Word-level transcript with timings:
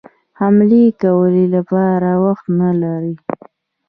حملې 0.39 0.85
کولو 1.01 1.43
لپاره 1.55 2.09
وخت 2.23 2.45
نه 2.59 2.69
لري. 2.81 3.13